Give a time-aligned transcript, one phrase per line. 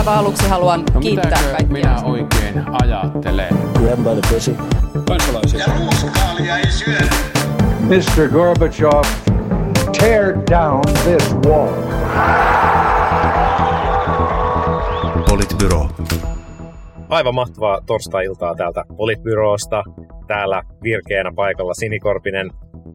[0.00, 1.66] aivan aluksi haluan No kiittää kaikkia.
[1.72, 3.48] minä oikein ajattelen?
[3.78, 4.56] Grab by the pussy.
[5.08, 5.60] kansalaisia.
[5.60, 7.14] Ja ruuskaalia ei syödä.
[7.80, 8.28] Mr.
[8.32, 9.02] Gorbachev,
[10.00, 11.72] tear down this wall.
[15.28, 15.88] Politbyro.
[17.08, 19.82] Aivan mahtavaa torstai-iltaa täältä Politbyroosta.
[20.26, 22.50] Täällä virkeänä paikalla Sinikorpinen,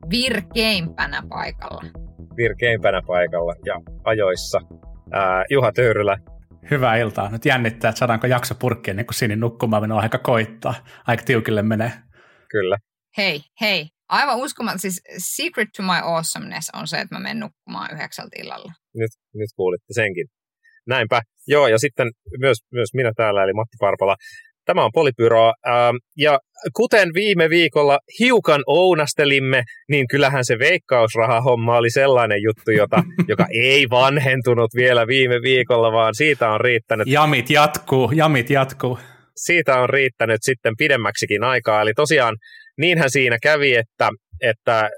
[0.09, 1.81] virkeimpänä paikalla.
[2.37, 4.59] virkeimpänä paikalla ja ajoissa.
[5.11, 6.17] Ää, Juha Töyrylä,
[6.71, 7.29] Hyvää iltaa.
[7.29, 10.73] Nyt jännittää, että saadaanko jakso purkkia ennen kuin Sinin nukkumaan minun aika koittaa.
[11.07, 11.91] Aika tiukille menee.
[12.49, 12.77] kyllä.
[13.17, 13.87] Hei, hei.
[14.09, 14.79] Aivan uskomaton.
[14.79, 18.73] Siis secret to my awesomeness on se, että mä menen nukkumaan yhdeksältä illalla.
[18.95, 20.27] Nyt, nyt kuulitte senkin.
[20.87, 21.21] Näinpä.
[21.47, 22.07] Joo, ja sitten
[22.39, 24.15] myös, myös minä täällä, eli Matti Parpala.
[24.65, 25.53] Tämä on Politbyro.
[25.67, 26.39] Ähm, ja
[26.73, 33.89] kuten viime viikolla hiukan ounastelimme, niin kyllähän se veikkausrahahomma oli sellainen juttu, jota, joka ei
[33.89, 38.99] vanhentunut vielä viime viikolla, vaan siitä on riittänyt Jamit jatkuu, jamit jatkuu.
[39.35, 41.81] siitä on riittänyt sitten pidemmäksikin aikaa.
[41.81, 42.35] Eli tosiaan
[42.77, 44.09] niinhän siinä kävi, että,
[44.41, 44.89] että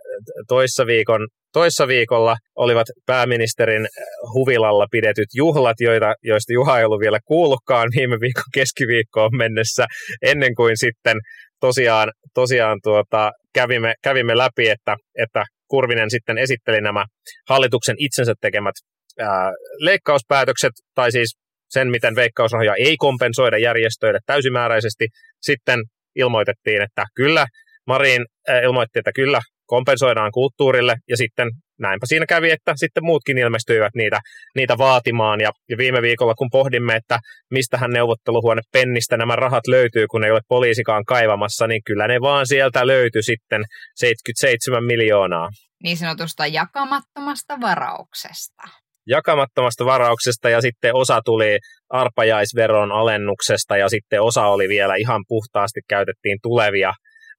[0.47, 3.87] toissa, viikon, toissa viikolla olivat pääministerin
[4.33, 9.85] huvilalla pidetyt juhlat, joita, joista Juha ei ollut vielä kuullutkaan viime viikon keskiviikkoon mennessä,
[10.21, 11.17] ennen kuin sitten
[11.59, 17.05] tosiaan, tosiaan tuota, kävimme, kävimme läpi, että, että Kurvinen sitten esitteli nämä
[17.49, 18.75] hallituksen itsensä tekemät
[19.19, 21.37] ää, leikkauspäätökset, tai siis
[21.69, 25.07] sen, miten veikkausrahoja ei kompensoida järjestöille täysimääräisesti.
[25.41, 25.79] Sitten
[26.15, 27.47] ilmoitettiin, että kyllä,
[27.87, 28.25] Marin
[28.63, 31.47] ilmoitti, että kyllä, kompensoidaan kulttuurille, ja sitten
[31.79, 34.19] näinpä siinä kävi, että sitten muutkin ilmestyivät niitä,
[34.55, 37.19] niitä vaatimaan, ja, ja viime viikolla kun pohdimme, että
[37.51, 42.47] mistähän neuvotteluhuone pennistä nämä rahat löytyy, kun ei ole poliisikaan kaivamassa, niin kyllä ne vaan
[42.47, 43.61] sieltä löytyi sitten
[43.95, 45.49] 77 miljoonaa
[45.83, 48.63] Niin sanotusta jakamattomasta varauksesta.
[49.07, 51.57] jakamattomasta varauksesta ja sitten osa tuli
[51.89, 56.93] arpajaisveron alennuksesta ja sitten osa oli vielä ihan puhtaasti käytettiin tulevia,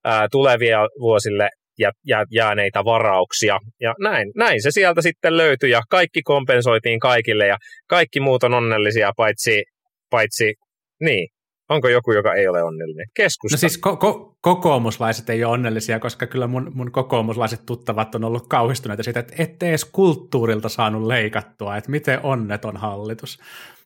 [0.04, 3.58] ää, tulevia vuosille ja, ja jääneitä varauksia.
[3.80, 7.56] Ja näin, näin se sieltä sitten löytyi ja kaikki kompensoitiin kaikille ja
[7.88, 9.64] kaikki muut on onnellisia paitsi,
[10.10, 10.54] paitsi
[11.00, 11.28] niin,
[11.68, 13.06] onko joku, joka ei ole onnellinen?
[13.14, 13.54] Keskusta.
[13.54, 18.24] No siis ko- ko- kokoomuslaiset ei ole onnellisia, koska kyllä mun, mun kokoomuslaiset tuttavat on
[18.24, 23.38] ollut kauhistuneita siitä, että ette edes kulttuurilta saanut leikattua, että miten onneton hallitus.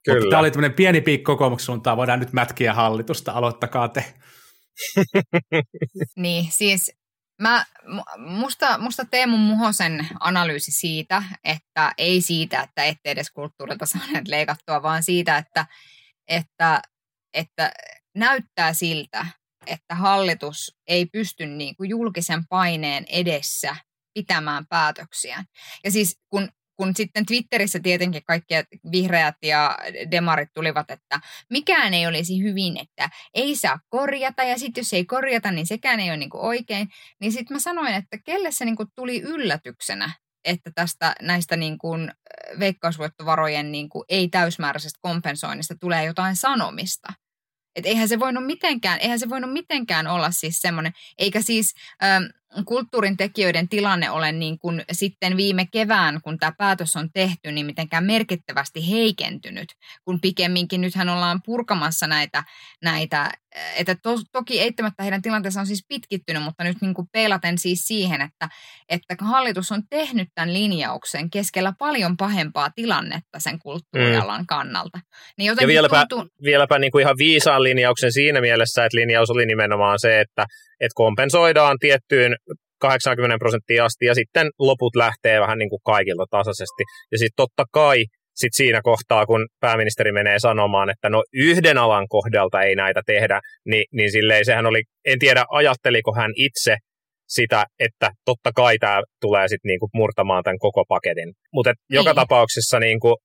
[0.04, 0.19] Kyllä.
[0.19, 4.04] Mutta tämä oli tämmöinen pieni piikki kokoomuksen suuntaan, voidaan nyt mätkiä hallitusta, aloittakaa te.
[6.16, 7.01] Niin, siis
[7.42, 13.86] mä, mu- musta, musta Teemu Muhosen analyysi siitä, että ei siitä, että ette edes kulttuurilta
[13.86, 15.66] saaneet leikattua, vaan siitä, että,
[16.28, 16.82] että,
[17.34, 17.72] että
[18.14, 19.26] näyttää siltä,
[19.66, 23.76] että hallitus ei pysty niin kuin julkisen paineen edessä
[24.14, 25.44] pitämään päätöksiään.
[25.84, 26.48] Ja siis kun
[26.82, 28.54] kun sitten Twitterissä tietenkin kaikki
[28.93, 29.78] vihreät ja
[30.10, 31.20] demarit tulivat, että
[31.50, 36.00] mikään ei olisi hyvin, että ei saa korjata ja sitten jos ei korjata, niin sekään
[36.00, 36.88] ei ole niin kuin oikein.
[37.20, 40.10] Niin sitten mä sanoin, että kelle se niin kuin tuli yllätyksenä,
[40.44, 42.12] että tästä näistä niin kuin
[42.59, 47.12] veikkausvoittovarojen niin kuin ei-täysmääräisestä kompensoinnista tulee jotain sanomista.
[47.76, 52.25] Et eihän se voinut mitenkään, eihän se voinut mitenkään olla siis semmoinen, eikä siis ähm,
[52.64, 57.66] kulttuurin tekijöiden tilanne ole niin kuin sitten viime kevään, kun tämä päätös on tehty, niin
[57.66, 59.68] mitenkään merkittävästi heikentynyt,
[60.04, 62.44] kun pikemminkin nythän ollaan purkamassa näitä,
[62.82, 63.30] näitä
[63.76, 67.86] että to, toki eittämättä heidän tilanteensa on siis pitkittynyt, mutta nyt niin kuin peilaten siis
[67.86, 68.48] siihen, että,
[68.88, 74.46] että hallitus on tehnyt tämän linjauksen keskellä paljon pahempaa tilannetta sen kulttuurialan mm.
[74.46, 74.98] kannalta.
[75.38, 76.28] Niin ja vieläpä, tuntuu...
[76.44, 80.46] vieläpä niin kuin ihan viisaan linjauksen siinä mielessä, että linjaus oli nimenomaan se, että,
[80.84, 82.37] että kompensoidaan tiettyyn
[82.81, 86.82] 80 prosenttia asti ja sitten loput lähtee vähän niin kuin kaikilta tasaisesti.
[87.12, 88.04] Ja sitten totta kai
[88.34, 93.41] sit siinä kohtaa, kun pääministeri menee sanomaan, että no yhden alan kohdalta ei näitä tehdä,
[93.65, 96.76] niin, niin silleen sehän oli, en tiedä ajatteliko hän itse
[97.28, 101.32] sitä, että totta kai tämä tulee sitten niinku murtamaan tämän koko paketin.
[101.53, 101.97] Mutta niin.
[101.97, 103.16] joka tapauksessa niinku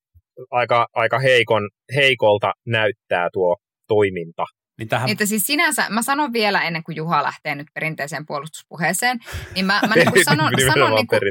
[0.51, 3.55] aika, aika heikon, heikolta näyttää tuo
[3.87, 4.45] toiminta.
[4.77, 5.09] Niin tähän...
[5.09, 9.19] Että siis sinänsä, mä sanon vielä ennen kuin Juha lähtee nyt perinteiseen puolustuspuheeseen,
[9.55, 11.21] niin mä, mä niin sanon, sanon, niin kuin,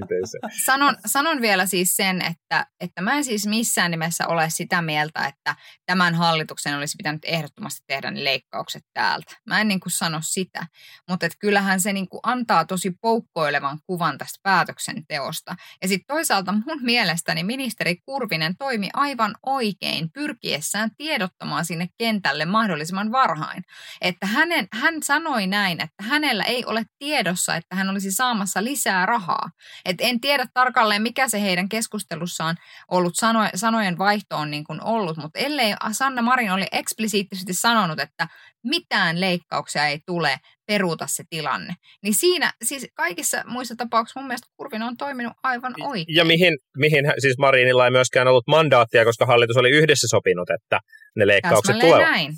[0.64, 5.26] sanon, sanon vielä siis sen, että, että mä en siis missään nimessä ole sitä mieltä,
[5.26, 5.56] että
[5.86, 9.36] tämän hallituksen olisi pitänyt ehdottomasti tehdä ne leikkaukset täältä.
[9.46, 10.66] Mä en niin kuin sano sitä,
[11.08, 15.56] mutta että kyllähän se niin kuin antaa tosi poukkoilevan kuvan tästä päätöksenteosta.
[15.82, 23.12] Ja sitten toisaalta mun mielestäni ministeri Kurvinen toimi aivan oikein pyrkiessään tiedottamaan sinne kentälle mahdollisimman
[23.12, 23.62] varhain varhain.
[24.00, 29.06] Että hänen, hän sanoi näin, että hänellä ei ole tiedossa, että hän olisi saamassa lisää
[29.06, 29.50] rahaa.
[29.84, 32.56] Et en tiedä tarkalleen, mikä se heidän keskustelussaan
[32.90, 38.00] ollut sano, sanojen vaihto on niin kuin ollut, mutta ellei Sanna Marin oli eksplisiittisesti sanonut,
[38.00, 38.28] että
[38.64, 40.36] mitään leikkauksia ei tule,
[40.66, 41.74] peruuta se tilanne.
[42.02, 46.16] Niin siinä, siis kaikissa muissa tapauksissa mun mielestä Kurvin on toiminut aivan oikein.
[46.16, 50.80] Ja mihin, mihin siis Marinilla ei myöskään ollut mandaattia, koska hallitus oli yhdessä sopinut, että
[51.16, 52.10] ne leikkaukset Täsmälleen tulevat.
[52.10, 52.32] näin.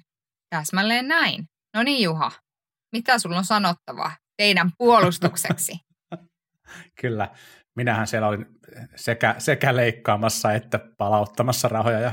[0.51, 1.45] Täsmälleen näin.
[1.75, 2.33] No niin Juha,
[2.93, 5.73] mitä sulla on sanottavaa teidän puolustukseksi?
[7.01, 7.29] Kyllä.
[7.77, 8.47] Minähän siellä olin
[8.97, 12.13] sekä, sekä leikkaamassa että palauttamassa rahoja ja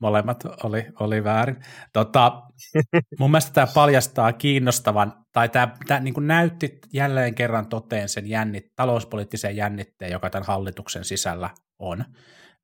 [0.00, 1.56] molemmat oli, oli väärin.
[1.92, 2.42] Tota,
[3.18, 8.28] mun mielestä tämä paljastaa kiinnostavan, tai tämä, tämä niin kuin näytti jälleen kerran toteen sen
[8.28, 12.04] jännit, talouspoliittisen jännitteen, joka tämän hallituksen sisällä on.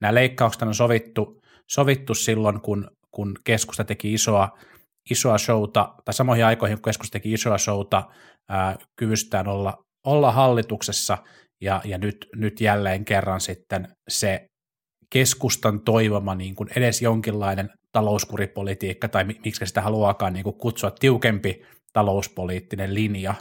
[0.00, 4.58] Nämä leikkaukset on sovittu, sovittu silloin, kun, kun keskusta teki isoa,
[5.10, 8.02] isoa showta, tai samoihin aikoihin, kun keskusta teki isoa showta
[8.48, 11.18] ää, kyvystään olla, olla hallituksessa,
[11.60, 14.46] ja, ja nyt, nyt jälleen kerran sitten se
[15.10, 21.62] keskustan toivoma niin kuin edes jonkinlainen talouskuripolitiikka, tai miksi sitä haluaakaan niin kuin kutsua tiukempi
[21.92, 23.34] talouspoliittinen linja,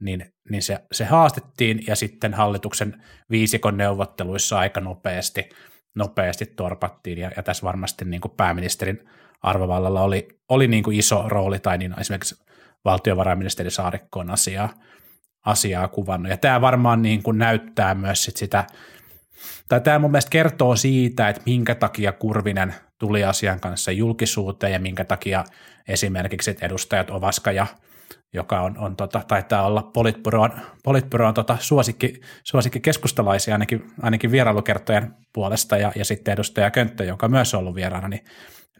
[0.00, 5.48] niin, niin se, se haastettiin, ja sitten hallituksen viisikon neuvotteluissa aika nopeasti,
[5.96, 9.08] nopeasti torpattiin, ja, ja tässä varmasti niin kuin pääministerin
[9.44, 12.44] arvovallalla oli, oli niin kuin iso rooli, tai niin esimerkiksi
[12.84, 14.68] valtiovarainministeri Saarikko on asiaa,
[15.46, 18.64] asiaa kuvannut, ja tämä varmaan niin kuin näyttää myös sit sitä,
[19.68, 24.78] tai tämä mun mielestä kertoo siitä, että minkä takia Kurvinen tuli asian kanssa julkisuuteen ja
[24.78, 25.44] minkä takia
[25.88, 27.66] esimerkiksi edustajat Ovaska ja
[28.34, 30.50] joka on, on tota, taitaa olla politbyroon,
[30.84, 37.28] politbyroon tota, suosikki, suosikki keskustalaisia ainakin, ainakin vierailukertojen puolesta ja, ja sitten edustaja Könttö, joka
[37.28, 38.24] myös on ollut vieraana, niin,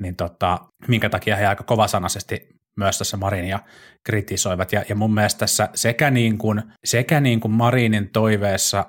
[0.00, 0.58] niin tota,
[0.88, 3.58] minkä takia he aika kovasanaisesti myös tässä Marinia
[4.04, 4.72] kritisoivat.
[4.72, 8.84] Ja, ja mun mielestä tässä sekä, niin kuin, sekä niin kuin Marinin toiveessa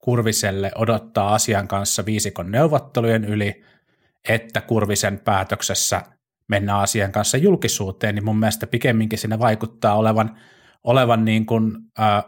[0.00, 3.62] Kurviselle odottaa asian kanssa viisikon neuvottelujen yli,
[4.28, 6.02] että Kurvisen päätöksessä
[6.48, 10.38] mennään asian kanssa julkisuuteen, niin mun mielestä pikemminkin siinä vaikuttaa olevan,
[10.84, 12.24] olevan niin kuin, äh,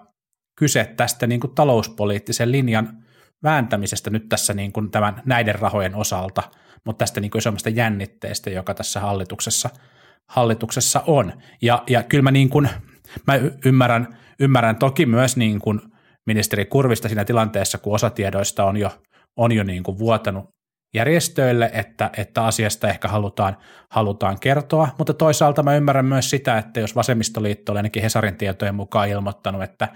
[0.56, 3.04] kyse tästä niin kuin talouspoliittisen linjan
[3.42, 6.42] vääntämisestä nyt tässä niin kuin tämän, näiden rahojen osalta,
[6.86, 9.70] mutta tästä niin kuin isommasta jännitteestä, joka tässä hallituksessa,
[10.28, 11.32] hallituksessa on.
[11.62, 12.68] Ja, ja kyllä mä, niin kuin,
[13.26, 13.34] mä
[13.64, 15.80] ymmärrän, ymmärrän toki myös niin kuin
[16.26, 18.90] ministeri Kurvista siinä tilanteessa, kun osa tiedoista on jo,
[19.36, 20.44] on jo niin kuin vuotanut
[20.94, 23.56] järjestöille, että, että asiasta ehkä halutaan,
[23.90, 28.74] halutaan kertoa, mutta toisaalta mä ymmärrän myös sitä, että jos vasemmistoliitto oli ainakin Hesarin tietojen
[28.74, 29.88] mukaan ilmoittanut, että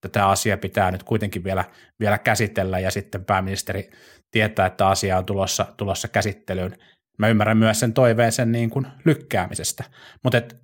[0.00, 1.64] tätä asiaa pitää nyt kuitenkin vielä,
[2.00, 3.90] vielä käsitellä ja sitten pääministeri
[4.30, 6.76] tietää, että asia on tulossa, tulossa käsittelyyn.
[7.18, 9.84] Mä ymmärrän myös sen toiveen sen niin kuin lykkäämisestä,
[10.24, 10.56] mutta et,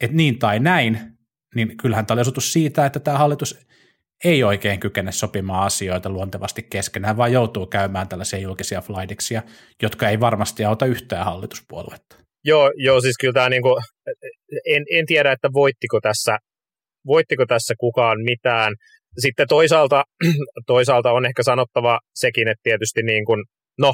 [0.00, 1.18] et niin tai näin,
[1.54, 3.66] niin kyllähän tämä oli osoitus siitä, että tämä hallitus
[4.24, 9.42] ei oikein kykene sopimaan asioita luontevasti keskenään, vaan joutuu käymään tällaisia julkisia flightixia,
[9.82, 12.16] jotka ei varmasti auta yhtään hallituspuoluetta.
[12.44, 13.80] Joo, joo siis kyllä tämä niinku,
[14.66, 16.38] en, en tiedä, että voittiko tässä,
[17.06, 18.74] voittiko tässä kukaan mitään.
[19.18, 20.04] Sitten toisaalta,
[20.66, 23.44] toisaalta on ehkä sanottava sekin, että tietysti niin kuin,
[23.78, 23.92] no,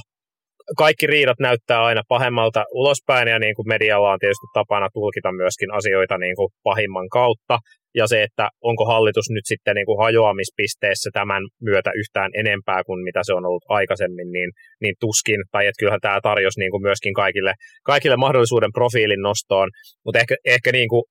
[0.78, 5.74] kaikki riidat näyttää aina pahemmalta ulospäin ja niin kuin medialla on tietysti tapana tulkita myöskin
[5.74, 7.58] asioita niin kuin pahimman kautta.
[7.94, 13.04] Ja se, että onko hallitus nyt sitten niin kuin hajoamispisteessä tämän myötä yhtään enempää kuin
[13.04, 14.50] mitä se on ollut aikaisemmin, niin,
[14.80, 17.52] niin tuskin, tai että kyllähän tämä tarjosi niin kuin myöskin kaikille,
[17.84, 19.68] kaikille mahdollisuuden profiilin nostoon,
[20.04, 21.02] mutta ehkä, ehkä niin kuin,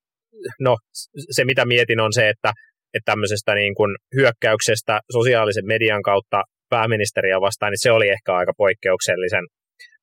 [0.60, 0.78] no,
[1.32, 2.52] se mitä mietin on se, että,
[2.94, 8.54] että tämmöisestä niin kuin hyökkäyksestä sosiaalisen median kautta pääministeriä vastaan, niin se oli ehkä aika
[8.58, 9.46] poikkeuksellisen,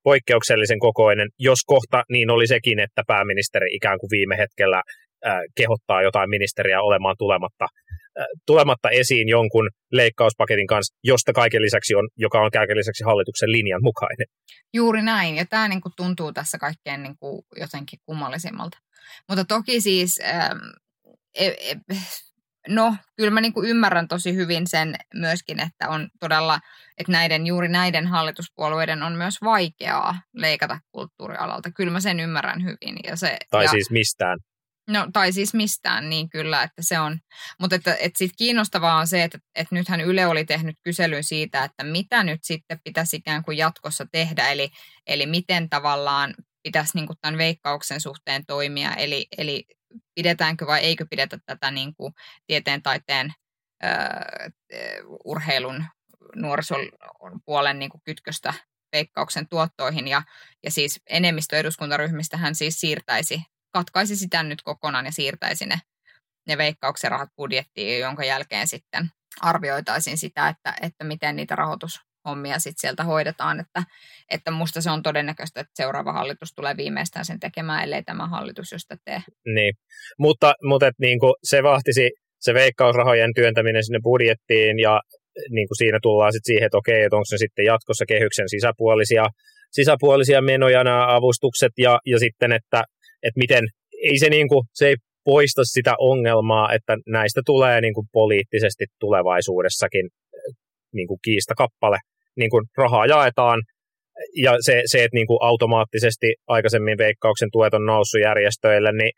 [0.02, 4.82] poikkeuksellisen kokoinen, jos kohta niin oli sekin, että pääministeri ikään kuin viime hetkellä
[5.56, 7.66] kehottaa jotain ministeriä olemaan tulematta,
[8.46, 13.82] tulematta esiin jonkun leikkauspaketin kanssa, josta kaiken lisäksi on, joka on kaiken lisäksi hallituksen linjan
[13.82, 14.26] mukainen.
[14.74, 18.78] Juuri näin, ja tämä niin kuin tuntuu tässä kaikkein niin kuin jotenkin kummallisimmalta.
[19.28, 20.58] Mutta toki siis, ähm,
[21.34, 21.76] e, e,
[22.68, 26.60] no kyllä mä niin kuin ymmärrän tosi hyvin sen myöskin, että on todella,
[26.98, 31.70] että näiden, juuri näiden hallituspuolueiden on myös vaikeaa leikata kulttuurialalta.
[31.70, 32.96] Kyllä mä sen ymmärrän hyvin.
[33.04, 34.38] Ja se, tai ja, siis mistään.
[34.88, 37.18] No, tai siis mistään, niin kyllä, että se on.
[37.60, 41.64] Mutta että, että sitten kiinnostavaa on se, että, että nythän Yle oli tehnyt kyselyn siitä,
[41.64, 44.70] että mitä nyt sitten pitäisi ikään kuin jatkossa tehdä, eli,
[45.06, 46.34] eli miten tavallaan
[46.68, 49.64] pitäisi niin kuin tämän veikkauksen suhteen toimia, eli, eli
[50.14, 52.12] pidetäänkö vai eikö pidetä tätä niin kuin
[52.46, 53.34] tieteen, taiteen,
[53.84, 53.88] ö,
[55.24, 55.84] urheilun,
[56.36, 58.54] nuorisopuolen niin kuin kytköstä
[58.92, 60.22] veikkauksen tuottoihin, ja,
[60.64, 65.80] ja siis enemmistö eduskuntaryhmistä hän siis siirtäisi katkaisi sitä nyt kokonaan ja siirtäisi ne,
[66.48, 69.10] ne veikkauksen rahat budjettiin, jonka jälkeen sitten
[69.40, 71.56] arvioitaisiin sitä, että, että miten niitä
[72.28, 73.60] rahoitushommia sitten sieltä hoidetaan.
[73.60, 73.82] Että,
[74.30, 78.72] että musta se on todennäköistä, että seuraava hallitus tulee viimeistään sen tekemään, ellei tämä hallitus
[78.72, 79.20] josta tee.
[79.54, 79.74] Niin,
[80.18, 85.00] mutta, mutta et, niin kuin se vahtisi se veikkausrahojen työntäminen sinne budjettiin ja
[85.50, 89.24] niin kuin siinä tullaan sitten siihen, että okei, että onko se sitten jatkossa kehyksen sisäpuolisia,
[89.72, 92.80] sisäpuolisia menoja nämä avustukset ja, ja sitten, että,
[93.22, 93.64] että miten,
[94.02, 98.84] ei se, niin kuin, se ei poista sitä ongelmaa, että näistä tulee niin kuin poliittisesti
[99.00, 100.06] tulevaisuudessakin
[100.92, 101.98] niin kuin kiistakappale,
[102.38, 103.62] niin kuin rahaa jaetaan,
[104.42, 109.12] ja se, se että niin kuin automaattisesti aikaisemmin veikkauksen tuet on noussut järjestöille, niin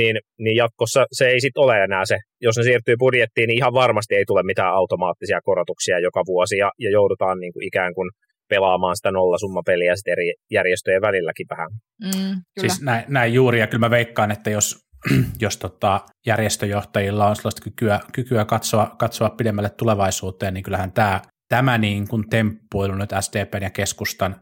[0.00, 2.16] niin, niin jatkossa se ei sitten ole enää se.
[2.40, 6.70] Jos ne siirtyy budjettiin, niin ihan varmasti ei tule mitään automaattisia korotuksia joka vuosi ja,
[6.78, 8.10] ja joudutaan niin kuin ikään kuin
[8.48, 11.70] pelaamaan sitä nollasummapeliä sitten eri järjestöjen välilläkin vähän.
[12.04, 12.42] Mm, kyllä.
[12.60, 14.78] Siis näin, näin juuri, ja kyllä mä veikkaan, että jos,
[15.44, 21.78] jos tota järjestöjohtajilla on sellaista kykyä, kykyä katsoa, katsoa pidemmälle tulevaisuuteen, niin kyllähän tämä, tämä
[21.78, 24.36] niin kuin temppuilu nyt SDPn ja keskustan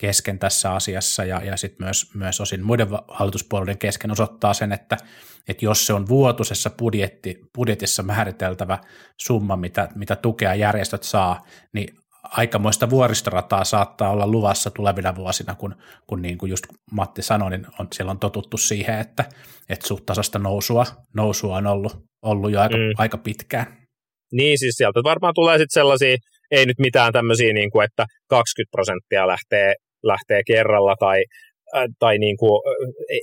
[0.00, 4.96] kesken tässä asiassa ja, ja sitten myös, myös osin muiden hallituspuolueiden kesken osoittaa sen, että,
[5.48, 8.78] että jos se on vuotuisessa budjetti, budjetissa määriteltävä
[9.20, 15.74] summa, mitä, mitä tukea järjestöt saa, niin aikamoista vuoristorataa saattaa olla luvassa tulevina vuosina, kun,
[16.06, 19.24] kun niin kuin just Matti sanoi, niin on, siellä on totuttu siihen, että,
[19.68, 22.82] että suht tasasta nousua, nousua on ollut, ollut jo aika, mm.
[22.98, 23.66] aika pitkään.
[24.32, 26.16] Niin, siis sieltä varmaan tulee sitten sellaisia,
[26.50, 31.24] ei nyt mitään tämmöisiä, niin kuin, että 20 prosenttia lähtee lähtee kerralla tai,
[31.76, 32.60] äh, tai niin kuin,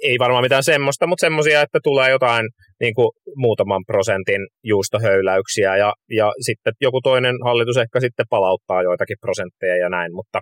[0.04, 2.46] ei varmaan mitään semmoista, mutta semmoisia, että tulee jotain
[2.80, 9.18] niin kuin muutaman prosentin juustohöyläyksiä ja, ja sitten joku toinen hallitus ehkä sitten palauttaa joitakin
[9.22, 10.40] prosentteja ja näin, mutta,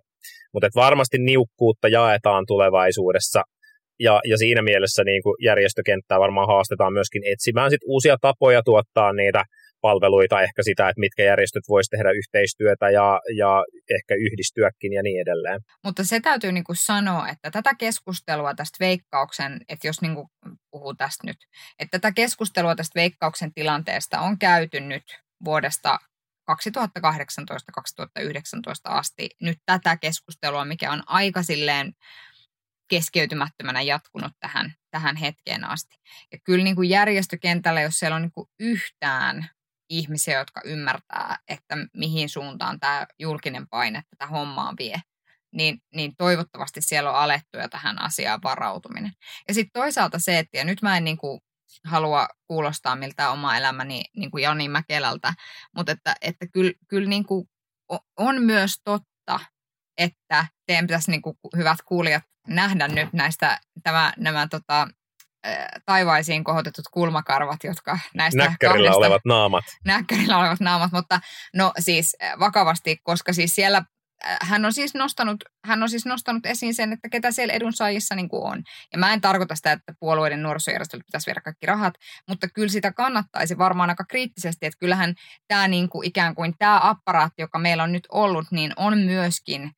[0.54, 3.42] mutta et varmasti niukkuutta jaetaan tulevaisuudessa
[4.00, 9.14] ja, ja siinä mielessä niin kuin järjestökenttää varmaan haastetaan myöskin etsimään sit uusia tapoja tuottaa
[9.14, 9.44] niitä
[9.88, 13.52] palveluita, ehkä sitä, että mitkä järjestöt voisivat tehdä yhteistyötä ja, ja
[13.96, 15.60] ehkä yhdistyäkin ja niin edelleen.
[15.86, 20.28] Mutta se täytyy niin kuin sanoa, että tätä keskustelua tästä veikkauksen, että jos niin kuin
[20.72, 21.38] puhuu tästä nyt,
[21.80, 25.04] että tätä keskustelua tästä veikkauksen tilanteesta on käyty nyt
[25.46, 26.00] vuodesta
[26.52, 26.56] 2018-2019
[28.84, 31.94] asti nyt tätä keskustelua, mikä on aika silleen
[32.88, 35.96] keskeytymättömänä jatkunut tähän, tähän hetkeen asti.
[36.32, 39.50] Ja kyllä niin kuin järjestökentällä, jos siellä on niin kuin yhtään
[39.90, 45.02] ihmisiä, jotka ymmärtää, että mihin suuntaan tämä julkinen paine tätä hommaa vie,
[45.54, 49.12] niin, niin toivottavasti siellä on alettu jo tähän asiaan varautuminen.
[49.48, 51.40] Ja sitten toisaalta se, että ja nyt mä en niin kuin
[51.86, 55.34] halua kuulostaa miltä oma elämäni niin kuin Jani Mäkelältä,
[55.76, 57.50] mutta että, että kyllä, kyllä niin kuin
[58.18, 59.40] on myös totta,
[59.98, 64.88] että teidän pitäisi niin kuin hyvät kuulijat nähdä nyt näistä tämä, nämä tota,
[65.86, 69.64] taivaisiin kohotetut kulmakarvat, jotka näistä Näkkärillä kahdesta, olevat naamat.
[69.86, 71.20] Näkkärillä olevat naamat, mutta
[71.56, 73.84] no siis vakavasti, koska siis siellä
[74.42, 78.30] hän on siis nostanut, hän on siis nostanut esiin sen, että ketä siellä edunsaajissa niin
[78.30, 78.64] kuin on.
[78.92, 81.94] Ja mä en tarkoita sitä, että puolueiden nuorisojärjestöille pitäisi viedä kaikki rahat,
[82.28, 85.14] mutta kyllä sitä kannattaisi varmaan aika kriittisesti, että kyllähän
[85.48, 89.72] tämä niin kuin ikään kuin tämä apparaatti, joka meillä on nyt ollut, niin on myöskin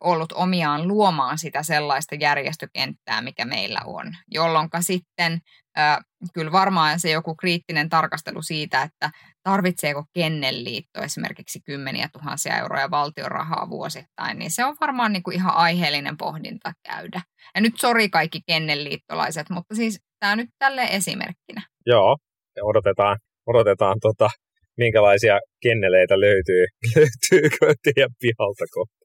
[0.00, 5.40] ollut omiaan luomaan sitä sellaista järjestökenttää, mikä meillä on, jolloin sitten
[6.34, 9.10] kyllä varmaan se joku kriittinen tarkastelu siitä, että
[9.42, 15.36] tarvitseeko Kennelliitto esimerkiksi kymmeniä tuhansia euroja valtion rahaa vuosittain, niin se on varmaan niin kuin
[15.36, 17.20] ihan aiheellinen pohdinta käydä.
[17.54, 21.62] Ja nyt sori kaikki Kennelliittolaiset, mutta siis tämä nyt tälle esimerkkinä.
[21.86, 22.16] Joo,
[22.56, 24.30] ja odotetaan, odotetaan tota,
[24.76, 28.98] minkälaisia kenneleitä löytyy, löytyykö teidän pihalta kohta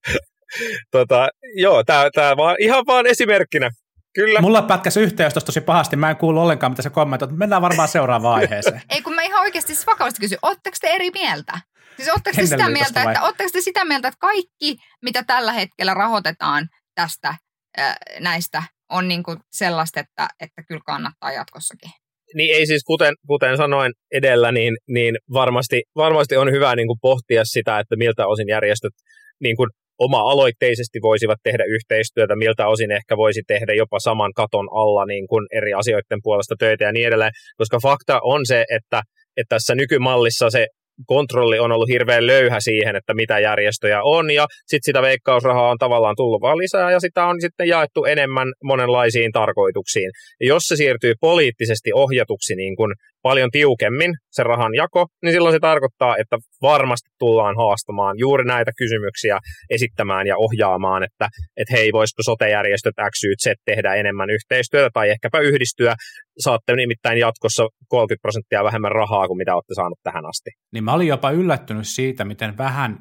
[0.91, 3.69] tota, joo, tämä tää vaan, ihan vaan esimerkkinä.
[4.13, 4.41] Kyllä.
[4.41, 7.87] Mulla pätkäsi yhteys tosi pahasti, mä en kuulu ollenkaan, mitä se kommentoit, mutta mennään varmaan
[7.87, 8.81] seuraavaan aiheeseen.
[8.89, 11.59] Ei, kun mä ihan oikeasti siis vakavasti kysyn, ootteko te eri mieltä?
[11.95, 15.93] Siis ootteko te sitä mieltä, että, ootteko te sitä mieltä, että kaikki, mitä tällä hetkellä
[15.93, 17.35] rahoitetaan tästä
[17.79, 21.91] äh, näistä, on niin kuin sellaista, että, että kyllä kannattaa jatkossakin?
[22.35, 26.99] Niin ei siis, kuten, kuten sanoin edellä, niin, niin varmasti, varmasti on hyvä niin kuin
[27.01, 28.93] pohtia sitä, että miltä osin järjestöt
[29.39, 29.69] niin kuin
[29.99, 35.47] oma-aloitteisesti voisivat tehdä yhteistyötä, miltä osin ehkä voisi tehdä jopa saman katon alla niin kuin
[35.53, 39.01] eri asioiden puolesta töitä ja niin edelleen, koska fakta on se, että,
[39.37, 40.67] että tässä nykymallissa se
[41.07, 45.77] kontrolli on ollut hirveän löyhä siihen, että mitä järjestöjä on, ja sitten sitä veikkausrahaa on
[45.77, 50.09] tavallaan tullut vaan lisää, ja sitä on sitten jaettu enemmän monenlaisiin tarkoituksiin.
[50.41, 52.93] Ja jos se siirtyy poliittisesti ohjatuksi niin kuin
[53.27, 58.71] paljon tiukemmin se rahan jako, niin silloin se tarkoittaa, että varmasti tullaan haastamaan juuri näitä
[58.77, 59.39] kysymyksiä
[59.69, 61.27] esittämään ja ohjaamaan, että,
[61.57, 65.95] että hei, voisiko sotejärjestöt X, Y, Z tehdä enemmän yhteistyötä tai ehkäpä yhdistyä.
[66.39, 70.49] Saatte nimittäin jatkossa 30 prosenttia vähemmän rahaa kuin mitä olette saanut tähän asti.
[70.73, 72.97] Niin mä olin jopa yllättynyt siitä, miten vähän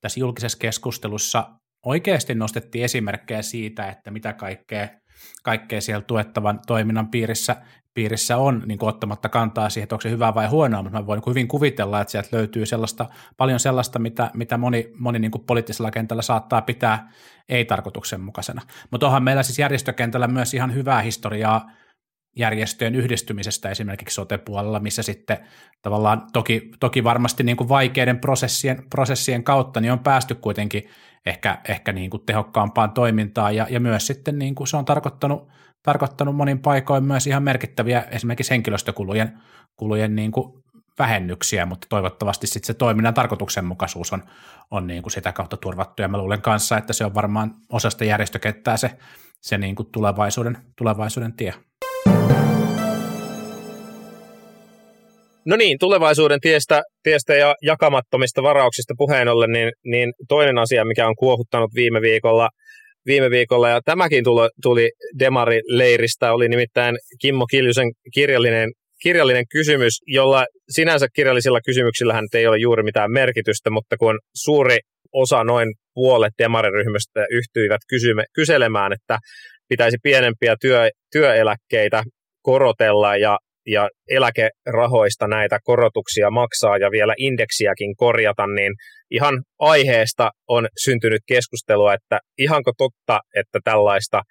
[0.00, 1.46] tässä julkisessa keskustelussa
[1.86, 4.88] oikeasti nostettiin esimerkkejä siitä, että mitä kaikkea,
[5.42, 7.56] kaikkea siellä tuettavan toiminnan piirissä,
[7.94, 11.06] piirissä on, niin kuin ottamatta kantaa siihen, että onko se hyvää vai huonoa, mutta mä
[11.06, 13.06] voin hyvin kuvitella, että sieltä löytyy sellaista,
[13.36, 17.12] paljon sellaista, mitä, mitä moni, moni niin kuin poliittisella kentällä saattaa pitää
[17.48, 18.62] ei-tarkoituksenmukaisena.
[18.90, 21.70] Mutta onhan meillä siis järjestökentällä myös ihan hyvää historiaa
[22.36, 25.38] järjestöjen yhdistymisestä esimerkiksi sote-puolella, missä sitten
[25.82, 30.88] tavallaan toki, toki varmasti niin kuin vaikeiden prosessien, prosessien kautta niin on päästy kuitenkin
[31.26, 35.48] ehkä, ehkä niin kuin tehokkaampaan toimintaan ja, ja myös sitten niin kuin se on tarkoittanut,
[35.82, 39.38] tarkoittanut monin paikoin myös ihan merkittäviä esimerkiksi henkilöstökulujen
[39.76, 40.64] kulujen niin kuin
[40.98, 44.22] vähennyksiä, mutta toivottavasti sitten se toiminnan tarkoituksenmukaisuus on,
[44.70, 48.04] on niin kuin sitä kautta turvattu ja mä luulen kanssa, että se on varmaan osasta
[48.04, 48.90] järjestökenttää se,
[49.40, 51.54] se niin kuin tulevaisuuden, tulevaisuuden tie.
[55.46, 61.08] No niin, tulevaisuuden tiestä, tiestä ja jakamattomista varauksista puheen ollen, niin, niin toinen asia, mikä
[61.08, 62.48] on kuohuttanut viime viikolla,
[63.06, 68.70] viime viikolla ja tämäkin tuli, tuli Demari-leiristä, oli nimittäin Kimmo Kiljusen kirjallinen,
[69.02, 74.78] kirjallinen kysymys, jolla sinänsä kirjallisilla kysymyksillähän ei ole juuri mitään merkitystä, mutta kun suuri
[75.12, 79.18] osa, noin puolet demariryhmästä yhtyivät kysyme, kyselemään, että
[79.68, 82.02] pitäisi pienempiä työ, työeläkkeitä
[82.42, 88.72] korotella ja ja eläkerahoista näitä korotuksia maksaa ja vielä indeksiäkin korjata, niin
[89.10, 94.22] ihan aiheesta on syntynyt keskustelua, että ihanko totta, että tällaista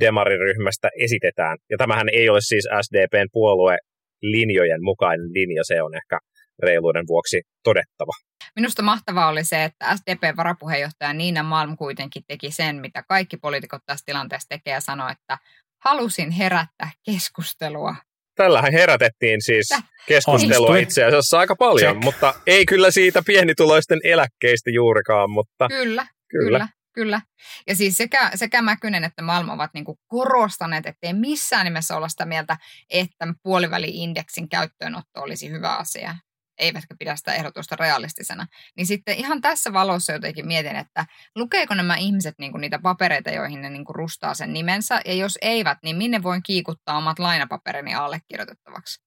[0.00, 1.58] demariryhmästä esitetään.
[1.70, 3.76] Ja tämähän ei ole siis SDPn puolue
[4.22, 6.18] linjojen mukainen linja, se on ehkä
[6.62, 8.12] reiluuden vuoksi todettava.
[8.56, 14.04] Minusta mahtavaa oli se, että SDP-varapuheenjohtaja Niina Malm kuitenkin teki sen, mitä kaikki poliitikot tässä
[14.06, 15.38] tilanteessa tekee ja sanoi, että
[15.84, 17.94] halusin herättää keskustelua
[18.34, 19.68] tällähän herätettiin siis
[20.06, 22.04] keskustelua itse asiassa aika paljon, Check.
[22.04, 26.48] mutta ei kyllä siitä pienituloisten eläkkeistä juurikaan, mutta kyllä, kyllä.
[26.58, 26.68] kyllä.
[26.94, 27.20] Kyllä.
[27.66, 32.08] Ja siis sekä, sekä Mäkynen että Malmo ovat niin korostaneet, että ei missään nimessä olla
[32.08, 32.56] sitä mieltä,
[32.90, 36.14] että puoliväli-indeksin käyttöönotto olisi hyvä asia
[36.62, 38.46] eivätkä pidä sitä ehdotusta realistisena.
[38.76, 43.30] Niin sitten ihan tässä valossa jotenkin mietin, että lukeeko nämä ihmiset niin kuin niitä papereita,
[43.30, 47.18] joihin ne niin kuin rustaa sen nimensä, ja jos eivät, niin minne voin kiikuttaa omat
[47.18, 49.02] lainapaperini allekirjoitettavaksi?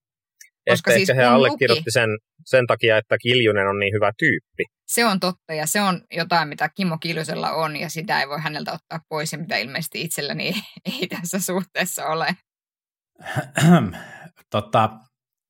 [0.69, 2.09] Koska ehkä, siis ehkä he allekirjoitti luki, sen,
[2.45, 4.63] sen takia, että Kiljunen on niin hyvä tyyppi.
[4.87, 8.41] Se on totta, ja se on jotain, mitä Kimmo Kiljusella on, ja sitä ei voi
[8.41, 12.35] häneltä ottaa pois, ja mitä ilmeisesti itselläni ei, ei tässä suhteessa ole.
[14.49, 14.89] tota,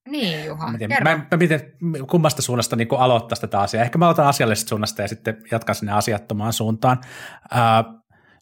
[0.07, 1.61] niin, Juha, mä, tiedän, mä, mä mietin,
[2.09, 3.83] kummasta suunnasta niin aloittaa tätä asiaa.
[3.83, 7.01] Ehkä mä aloitan asiallisesta suunnasta ja sitten jatkan sinne asiattomaan suuntaan.
[7.51, 7.83] Ää,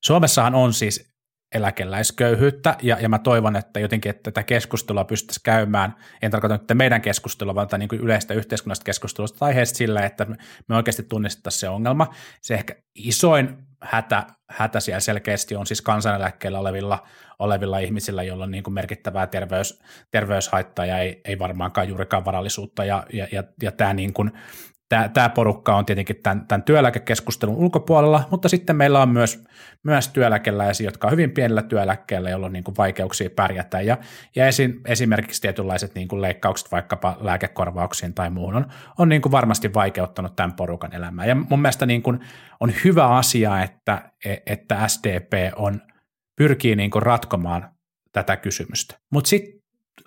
[0.02, 1.13] Suomessahan on siis
[1.54, 6.78] eläkeläisköyhyyttä, ja, ja mä toivon, että jotenkin että tätä keskustelua pystyttäisiin käymään, en tarkoita nyt
[6.78, 10.26] meidän keskustelua, vaan niin yleistä yhteiskunnallista keskustelua aiheesta sillä, että
[10.68, 12.14] me oikeasti tunnistettaisiin se ongelma.
[12.42, 17.08] Se ehkä isoin hätä, hätä siellä selkeästi on siis kansaneläkkeellä olevilla,
[17.40, 22.86] olevilla ihmisillä, joilla on niin kuin merkittävää terveys, terveyshaittaa ja ei, ei varmaankaan juurikaan varallisuutta,
[22.86, 24.32] ja, ja, ja, ja tämä niin kuin,
[25.14, 29.44] tämä, porukka on tietenkin tämän, tämän työeläkekeskustelun ulkopuolella, mutta sitten meillä on myös,
[29.84, 33.98] myös työeläkeläisiä, jotka on hyvin pienellä työeläkkeellä, joilla on niin kuin vaikeuksia pärjätä, ja,
[34.36, 38.66] ja esim, esimerkiksi tietynlaiset niin kuin leikkaukset vaikkapa lääkekorvauksiin tai muuhun on,
[38.98, 42.20] on niin kuin varmasti vaikeuttanut tämän porukan elämää, ja mun mielestä niin kuin
[42.60, 44.12] on hyvä asia, että,
[44.46, 45.82] että SDP on,
[46.36, 47.70] pyrkii niin kuin ratkomaan
[48.12, 49.60] tätä kysymystä, mutta sitten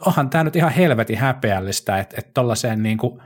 [0.06, 3.22] onhan tämä nyt ihan helvetin häpeällistä, että, että tuollaiseen niin kuin,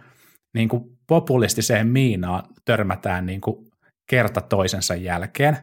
[0.55, 3.67] niin kuin populistiseen miinaan törmätään niin kuin
[4.11, 5.59] kerta toisensa jälkeen.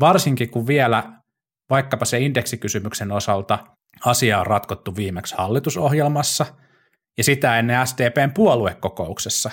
[0.00, 1.12] Varsinkin kun vielä
[1.70, 3.58] vaikkapa se indeksikysymyksen osalta
[4.04, 6.46] asia on ratkottu viimeksi hallitusohjelmassa
[7.18, 9.50] ja sitä ennen SDPn puoluekokouksessa,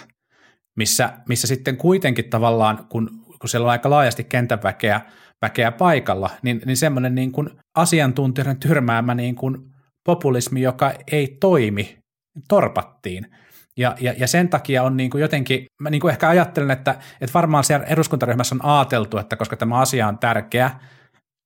[0.77, 5.01] missä, missä sitten kuitenkin tavallaan, kun, kun siellä on aika laajasti kentän väkeä,
[5.41, 9.57] väkeä paikalla, niin, niin semmoinen niin kuin asiantuntijoiden tyrmäämä niin kuin
[10.03, 11.97] populismi, joka ei toimi,
[12.47, 13.27] torpattiin.
[13.77, 16.95] Ja, ja, ja sen takia on niin kuin jotenkin, mä niin kuin ehkä ajattelen, että,
[17.21, 20.71] että varmaan siellä eduskuntaryhmässä on ajateltu, että koska tämä asia on tärkeä,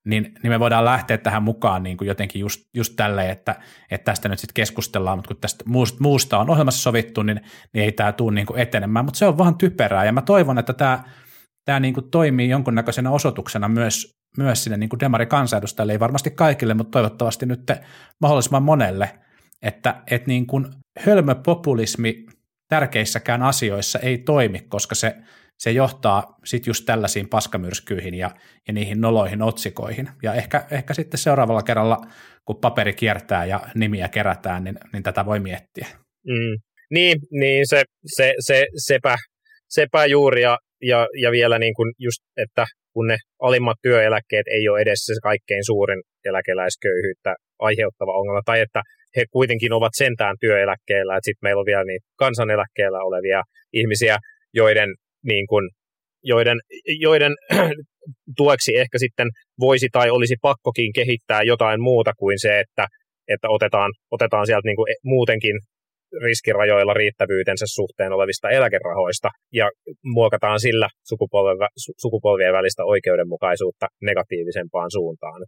[0.05, 3.55] niin, niin me voidaan lähteä tähän mukaan niin kuin jotenkin just, just tälleen, että,
[3.91, 7.41] että tästä nyt sitten keskustellaan, mutta kun tästä muusta, muusta on ohjelmassa sovittu, niin,
[7.73, 10.57] niin ei tämä tule niin kuin etenemään, mutta se on vaan typerää, ja mä toivon,
[10.57, 11.03] että tämä,
[11.65, 16.91] tämä niin kuin toimii jonkunnäköisenä osoituksena myös, myös sinne niin demarikansanedustajille, ei varmasti kaikille, mutta
[16.91, 17.71] toivottavasti nyt
[18.21, 19.19] mahdollisimman monelle,
[19.61, 20.67] että, että niin kuin
[20.99, 22.25] hölmöpopulismi
[22.69, 25.15] tärkeissäkään asioissa ei toimi, koska se,
[25.57, 28.31] se johtaa sitten just tällaisiin paskamyrskyihin ja,
[28.67, 30.09] ja niihin noloihin otsikoihin.
[30.23, 32.01] Ja ehkä, ehkä sitten seuraavalla kerralla,
[32.45, 35.87] kun paperi kiertää ja nimiä kerätään, niin, niin tätä voi miettiä.
[36.27, 36.57] Mm.
[36.89, 37.83] Niin, niin se,
[38.15, 39.17] se, se, sepä,
[39.69, 44.69] sepä juuri ja, ja, ja vielä niin kuin just, että kun ne alimmat työeläkkeet ei
[44.69, 48.81] ole edes se kaikkein suurin eläkeläisköyhyyttä aiheuttava ongelma, tai että
[49.15, 53.41] he kuitenkin ovat sentään työeläkkeellä, että sitten meillä on vielä niitä kansaneläkkeellä olevia
[53.73, 54.17] ihmisiä,
[54.53, 54.89] joiden,
[55.23, 55.69] niin kuin,
[56.23, 56.57] joiden,
[56.99, 57.33] joiden
[58.37, 59.27] tueksi ehkä sitten
[59.59, 62.87] voisi tai olisi pakkokin kehittää jotain muuta kuin se, että,
[63.27, 65.55] että otetaan, otetaan sieltä niin kuin muutenkin
[66.23, 69.69] riskirajoilla riittävyytensä suhteen olevista eläkerahoista ja
[70.03, 71.69] muokataan sillä sukupolvien,
[72.01, 75.41] sukupolvien välistä oikeudenmukaisuutta negatiivisempaan suuntaan.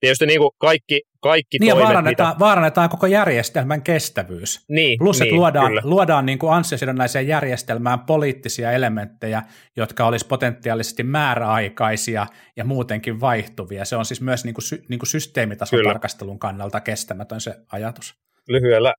[0.00, 2.38] Tietysti niin kuin kaikki, kaikki niin toimet, vaarannetaan, mitä...
[2.38, 4.64] vaarannetaan koko järjestelmän kestävyys.
[4.68, 5.80] Niin, Plus, että niin, luodaan, kyllä.
[5.84, 9.42] luodaan niin kuin ansiosidonnaiseen järjestelmään poliittisia elementtejä,
[9.76, 13.84] jotka olisi potentiaalisesti määräaikaisia ja muutenkin vaihtuvia.
[13.84, 15.90] Se on siis myös niin kuin, sy, niin kuin systeemitason Kyllä.
[15.90, 18.14] tarkastelun kannalta kestämätön se ajatus.
[18.48, 18.94] Lyhyellä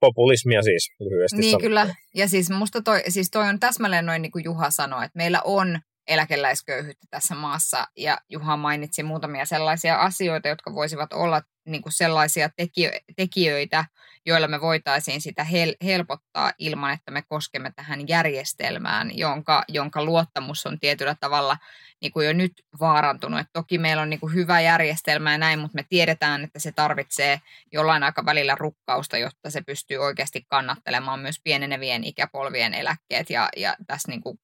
[0.00, 1.68] populismia siis lyhyesti Niin sanottuna.
[1.68, 5.16] kyllä, ja siis musta toi, siis toi on täsmälleen noin niin kuin Juha sanoi, että
[5.16, 11.82] meillä on eläkeläisköyhyyttä tässä maassa, ja Juha mainitsi muutamia sellaisia asioita, jotka voisivat olla niin
[11.82, 13.84] kuin sellaisia tekijö, tekijöitä,
[14.26, 20.66] joilla me voitaisiin sitä hel, helpottaa ilman, että me koskemme tähän järjestelmään, jonka, jonka luottamus
[20.66, 21.56] on tietyllä tavalla
[22.00, 23.40] niin kuin jo nyt vaarantunut.
[23.40, 26.72] Et toki meillä on niin kuin hyvä järjestelmä ja näin, mutta me tiedetään, että se
[26.72, 27.40] tarvitsee
[27.72, 34.08] jollain aikavälillä rukkausta, jotta se pystyy oikeasti kannattelemaan myös pienenevien ikäpolvien eläkkeet ja, ja tässä
[34.08, 34.38] niin kuin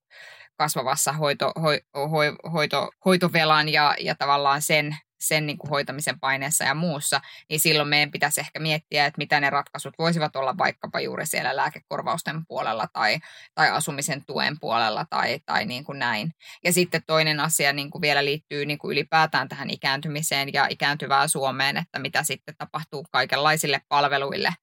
[0.56, 6.64] kasvavassa hoito, hoi, hoi, hoito, hoitovelan ja, ja tavallaan sen, sen niin kuin hoitamisen paineessa
[6.64, 11.00] ja muussa, niin silloin meidän pitäisi ehkä miettiä, että mitä ne ratkaisut voisivat olla vaikkapa
[11.00, 13.18] juuri siellä lääkekorvausten puolella tai,
[13.54, 16.34] tai asumisen tuen puolella tai, tai niin kuin näin.
[16.64, 21.28] Ja sitten toinen asia niin kuin vielä liittyy niin kuin ylipäätään tähän ikääntymiseen ja ikääntyvään
[21.28, 24.54] Suomeen, että mitä sitten tapahtuu kaikenlaisille palveluille,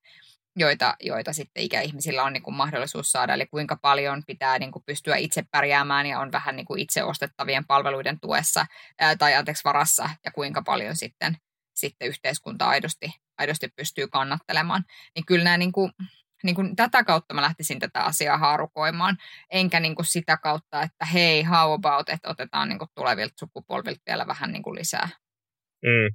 [0.60, 4.84] joita, joita sitten ikäihmisillä on niin kuin mahdollisuus saada, eli kuinka paljon pitää niin kuin
[4.86, 8.66] pystyä itse pärjäämään ja on vähän niin kuin itse ostettavien palveluiden tuessa
[9.00, 11.38] ää, tai anteeksi varassa, ja kuinka paljon sitten,
[11.76, 14.84] sitten yhteiskunta aidosti, aidosti pystyy kannattelemaan.
[15.16, 15.92] Niin kyllä nämä niin kuin,
[16.44, 19.18] niin kuin tätä kautta mä lähtisin tätä asiaa haarukoimaan,
[19.50, 24.02] enkä niin kuin sitä kautta, että hei, how about, että otetaan niin kuin tulevilta sukupolvilta
[24.08, 25.10] vielä vähän niin kuin lisää.
[25.86, 26.10] Mm.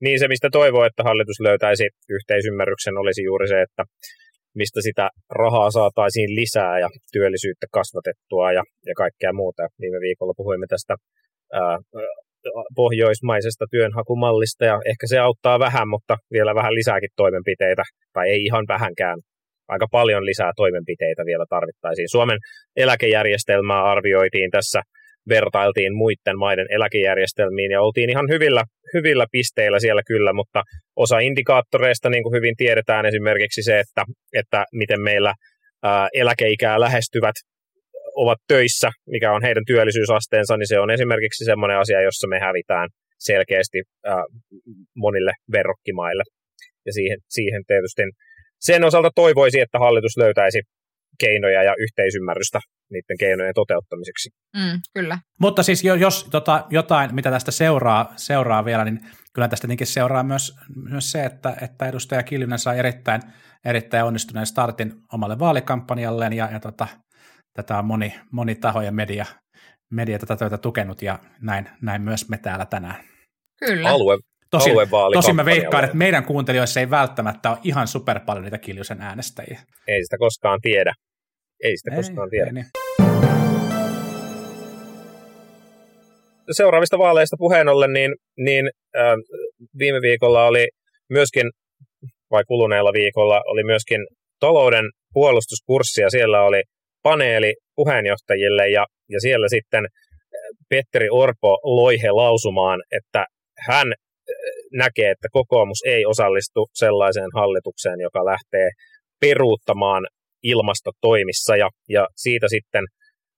[0.00, 3.84] Niin se, mistä toivoo, että hallitus löytäisi yhteisymmärryksen, olisi juuri se, että
[4.54, 9.62] mistä sitä rahaa saataisiin lisää ja työllisyyttä kasvatettua ja, ja kaikkea muuta.
[9.80, 10.94] Viime viikolla puhuimme tästä
[11.52, 11.78] ää,
[12.74, 18.64] pohjoismaisesta työnhakumallista ja ehkä se auttaa vähän, mutta vielä vähän lisääkin toimenpiteitä, tai ei ihan
[18.68, 19.18] vähänkään.
[19.68, 22.08] Aika paljon lisää toimenpiteitä vielä tarvittaisiin.
[22.10, 22.38] Suomen
[22.76, 24.80] eläkejärjestelmää arvioitiin tässä
[25.28, 30.62] vertailtiin muiden maiden eläkejärjestelmiin ja oltiin ihan hyvillä, hyvillä pisteillä siellä kyllä, mutta
[30.96, 35.34] osa indikaattoreista, niin kuin hyvin tiedetään esimerkiksi se, että, että miten meillä
[35.82, 37.34] ää, eläkeikää lähestyvät
[38.14, 42.88] ovat töissä, mikä on heidän työllisyysasteensa, niin se on esimerkiksi semmoinen asia, jossa me hävitään
[43.18, 44.24] selkeästi ää,
[44.96, 46.22] monille verrokkimaille.
[46.86, 48.02] Ja siihen, siihen tietysti
[48.60, 50.60] sen osalta toivoisi, että hallitus löytäisi
[51.18, 54.30] keinoja ja yhteisymmärrystä niiden keinojen toteuttamiseksi.
[54.56, 55.18] Mm, kyllä.
[55.40, 59.00] Mutta siis jos tota, jotain, mitä tästä seuraa, seuraa vielä, niin
[59.32, 60.56] kyllä tästä tietenkin seuraa myös,
[60.90, 63.22] myös se, että, että edustaja Kiljunen sai erittäin,
[63.64, 66.86] erittäin onnistuneen startin omalle vaalikampanjalleen ja, ja tota,
[67.52, 69.26] tätä on moni, moni taho ja media,
[69.90, 73.04] media tätä työtä tukenut ja näin, näin myös me täällä tänään.
[73.58, 73.88] Kyllä.
[73.88, 74.18] Alue,
[74.50, 74.74] Tosin,
[75.12, 79.60] tosin mä veikkaan, että meidän kuuntelijoissa ei välttämättä ole ihan super paljon niitä Kiljusen äänestäjiä.
[79.86, 80.92] Ei sitä koskaan tiedä.
[81.62, 82.46] Ei sitä Ei, koskaan tiedä.
[82.46, 82.66] ei niin.
[86.50, 89.14] seuraavista vaaleista puheen ollen, niin, niin äh,
[89.78, 90.68] viime viikolla oli
[91.10, 91.50] myöskin,
[92.30, 94.00] vai kuluneella viikolla, oli myöskin
[94.40, 96.62] talouden puolustuskurssi, ja siellä oli
[97.02, 99.86] paneeli puheenjohtajille, ja, ja siellä sitten
[100.68, 103.26] Petteri Orpo loihe lausumaan, että
[103.66, 103.92] hän
[104.72, 108.68] näkee, että kokoomus ei osallistu sellaiseen hallitukseen, joka lähtee
[109.20, 110.06] peruuttamaan
[110.42, 112.84] ilmastotoimissa, ja, ja siitä sitten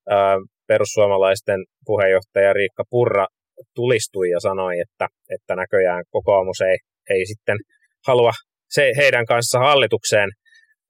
[0.08, 3.26] ää, perussuomalaisten puheenjohtaja Riikka Purra
[3.74, 6.78] tulistui ja sanoi, että, että näköjään kokoomus ei,
[7.10, 7.58] ei sitten
[8.06, 8.32] halua
[8.70, 10.30] se heidän kanssa hallitukseen,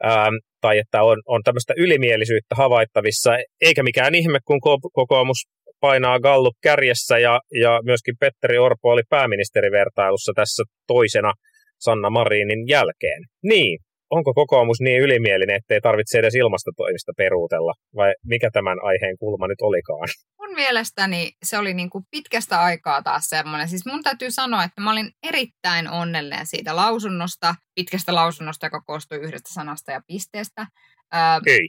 [0.03, 0.29] ää,
[0.61, 5.37] tai että on, on tämmöistä ylimielisyyttä havaittavissa, eikä mikään ihme, kun ko- kokoomus
[5.81, 11.33] painaa Gallup kärjessä, ja, ja myöskin Petteri Orpo oli pääministerivertailussa tässä toisena
[11.79, 13.23] Sanna Marinin jälkeen.
[13.43, 13.79] Niin,
[14.11, 19.61] onko kokoomus niin ylimielinen, ettei tarvitse edes ilmastotoimista peruutella, vai mikä tämän aiheen kulma nyt
[19.61, 20.09] olikaan?
[20.41, 23.69] Mun mielestäni se oli niin kuin pitkästä aikaa taas semmoinen.
[23.69, 29.19] Siis mun täytyy sanoa, että mä olin erittäin onnellinen siitä lausunnosta, pitkästä lausunnosta, joka koostui
[29.19, 30.67] yhdestä sanasta ja pisteestä.
[31.13, 31.69] Ää, Ei.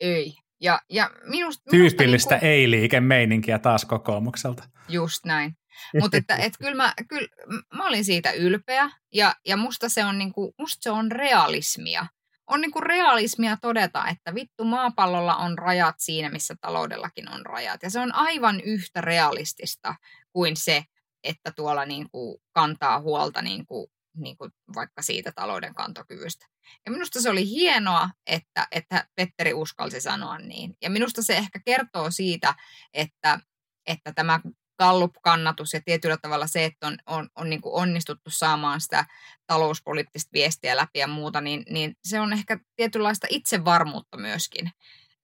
[0.00, 0.32] ei.
[0.60, 4.64] Ja, ja minusta, Tyypillistä minusta ei-liikemeininkiä taas kokoomukselta.
[4.88, 5.56] Just näin.
[6.00, 7.28] Mutta että et kyllä mä, kyl,
[7.74, 12.06] mä olin siitä ylpeä ja, ja musta, se on niinku, musta se on realismia.
[12.46, 17.82] On niinku realismia todeta, että vittu maapallolla on rajat siinä, missä taloudellakin on rajat.
[17.82, 19.94] Ja se on aivan yhtä realistista
[20.32, 20.84] kuin se,
[21.24, 26.46] että tuolla niinku kantaa huolta niinku, niinku vaikka siitä talouden kantokyvystä.
[26.86, 30.74] Ja minusta se oli hienoa, että, että Petteri uskalsi sanoa niin.
[30.82, 32.54] Ja minusta se ehkä kertoo siitä,
[32.94, 33.40] että,
[33.86, 34.40] että tämä
[34.78, 39.04] Gallup-kannatus ja tietyllä tavalla se, että on, on, on niin kuin onnistuttu saamaan sitä
[39.46, 44.70] talouspoliittista viestiä läpi ja muuta, niin, niin se on ehkä tietynlaista itsevarmuutta myöskin.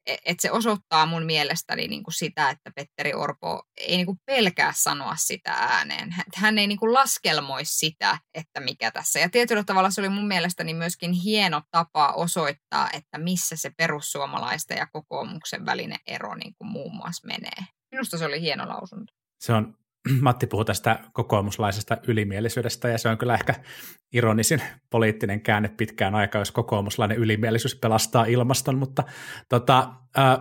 [0.07, 4.73] Että se osoittaa mun mielestäni niin kuin sitä, että Petteri Orpo ei niin kuin pelkää
[4.77, 6.15] sanoa sitä ääneen.
[6.37, 9.19] Hän ei niin kuin laskelmoi sitä, että mikä tässä.
[9.19, 14.79] Ja tietyllä tavalla se oli mun mielestäni myöskin hieno tapa osoittaa, että missä se perussuomalaisten
[14.79, 17.67] ja kokoomuksen välinen ero niin kuin muun muassa menee.
[17.93, 19.75] Minusta se oli hieno lausunto se on,
[20.21, 23.55] Matti puhuu tästä kokoomuslaisesta ylimielisyydestä, ja se on kyllä ehkä
[24.13, 29.05] ironisin poliittinen käänne pitkään aikaa, jos kokoomuslainen ylimielisyys pelastaa ilmaston, mutta
[29.49, 30.39] tota, äh,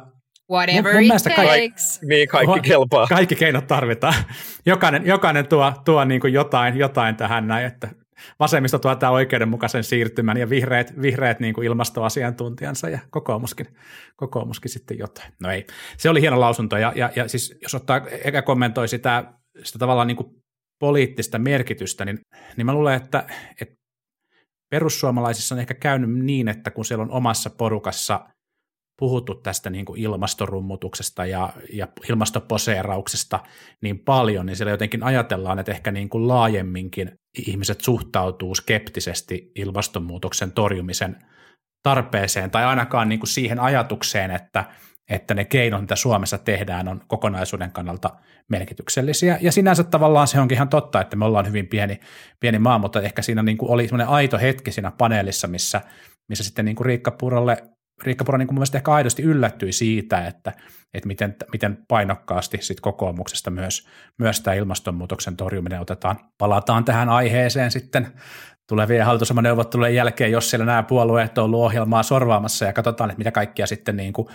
[0.51, 1.36] Whatever mun, mun it takes.
[1.36, 3.08] Kaikki, niin, kaikki kelpaa.
[3.08, 4.13] Kaikki keinot tarvitaan.
[4.65, 7.89] Jokainen, jokainen tuo, tuo niin kuin jotain, jotain tähän näin, että
[8.39, 13.67] vasemmisto tuo tämä oikeudenmukaisen siirtymän ja vihreät, vihreät niin kuin ilmastoasiantuntijansa ja kokoomuskin,
[14.15, 15.34] kokoomuskin sitten jotain.
[15.41, 19.23] No ei, se oli hieno lausunto ja, ja, ja siis jos ottaa, eikä kommentoi sitä,
[19.63, 20.35] sitä tavallaan niin kuin
[20.79, 22.19] poliittista merkitystä, niin,
[22.57, 23.27] niin mä luulen, että,
[23.61, 23.75] että
[24.71, 28.19] perussuomalaisissa on ehkä käynyt niin, että kun siellä on omassa porukassa–
[28.99, 33.39] puhuttu tästä niin kuin ilmastorummutuksesta ja, ja ilmastoposeerauksesta
[33.81, 37.11] niin paljon, niin siellä jotenkin ajatellaan, että ehkä niin kuin laajemminkin
[37.47, 41.15] ihmiset suhtautuu skeptisesti ilmastonmuutoksen torjumisen
[41.83, 44.65] tarpeeseen tai ainakaan niin kuin siihen ajatukseen, että,
[45.09, 48.09] että ne keinot, mitä Suomessa tehdään, on kokonaisuuden kannalta
[48.49, 49.37] merkityksellisiä.
[49.41, 51.99] Ja sinänsä tavallaan se onkin ihan totta, että me ollaan hyvin pieni,
[52.39, 55.81] pieni maa, mutta ehkä siinä niin kuin oli semmoinen aito hetki siinä paneelissa, missä,
[56.29, 57.57] missä sitten niin kuin Riikka Purolle
[58.03, 60.53] Riikka Puro niin mun mielestä ehkä aidosti yllättyi siitä, että,
[60.93, 63.87] että miten, miten painokkaasti sit kokoomuksesta myös,
[64.19, 66.19] myös tämä ilmastonmuutoksen torjuminen otetaan.
[66.37, 68.07] Palataan tähän aiheeseen sitten
[68.69, 73.32] tulevien hallitusohjelmaneuvottelujen jälkeen, jos siellä nämä puolueet on ollut ohjelmaa sorvaamassa ja katsotaan, että mitä
[73.32, 74.28] kaikkia sitten niin kuin,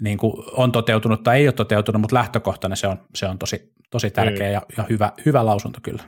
[0.00, 3.72] niin kuin on toteutunut tai ei ole toteutunut, mutta lähtökohtana se on, se on tosi,
[3.90, 4.52] tosi tärkeä mm.
[4.52, 6.02] ja, ja hyvä, hyvä lausunto kyllä.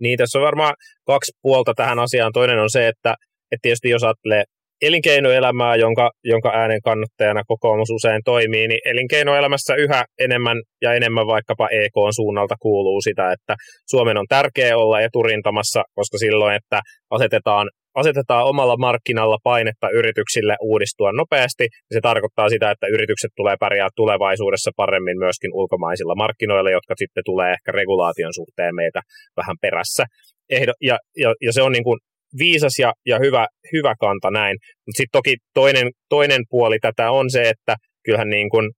[0.00, 0.74] Niin, tässä on varmaan
[1.06, 2.32] kaksi puolta tähän asiaan.
[2.32, 3.14] Toinen on se, että,
[3.52, 4.44] että tietysti jos ajattelee
[4.86, 11.68] elinkeinoelämää, jonka, jonka äänen kannattajana kokoomus usein toimii, niin elinkeinoelämässä yhä enemmän ja enemmän vaikkapa
[11.68, 13.54] EK suunnalta kuuluu sitä, että
[13.90, 21.12] Suomen on tärkeää olla eturintamassa, koska silloin, että asetetaan asetetaan omalla markkinalla painetta yrityksille uudistua
[21.12, 26.94] nopeasti, niin se tarkoittaa sitä, että yritykset tulee pärjää tulevaisuudessa paremmin myöskin ulkomaisilla markkinoilla, jotka
[26.98, 29.00] sitten tulee ehkä regulaation suhteen meitä
[29.36, 30.04] vähän perässä.
[30.50, 31.98] Ehdo, ja, ja, ja se on niin kuin
[32.38, 34.56] viisas ja, ja hyvä, hyvä kanta näin.
[34.60, 38.72] Mutta sitten toki toinen, toinen puoli tätä on se, että kyllähän niin kun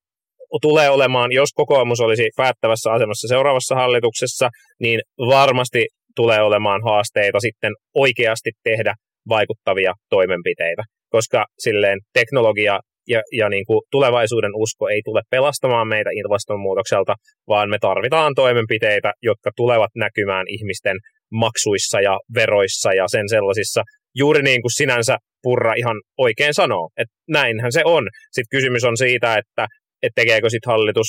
[0.63, 4.49] tulee olemaan, jos kokoomus olisi päättävässä asemassa seuraavassa hallituksessa,
[4.81, 8.95] niin varmasti tulee olemaan haasteita sitten oikeasti tehdä
[9.29, 16.11] vaikuttavia toimenpiteitä, koska silleen teknologia ja, ja niin kuin tulevaisuuden usko ei tule pelastamaan meitä
[16.13, 17.15] ilmastonmuutokselta,
[17.49, 20.97] vaan me tarvitaan toimenpiteitä, jotka tulevat näkymään ihmisten
[21.33, 23.83] maksuissa ja veroissa ja sen sellaisissa,
[24.15, 28.05] juuri niin kuin sinänsä Purra ihan oikein sanoo, että näinhän se on.
[28.33, 29.67] Sitten kysymys on siitä, että,
[30.03, 31.07] että tekeekö sitten hallitus